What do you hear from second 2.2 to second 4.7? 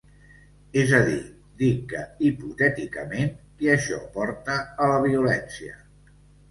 hipotèticament que això porta